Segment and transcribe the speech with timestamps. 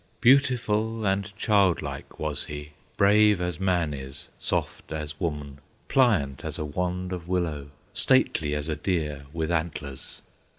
[0.19, 6.65] Beautiful and childlike was he, Brave as man is, soft as woman, Pliant as a
[6.65, 10.23] wand of willow, Stately as a deer with antlers.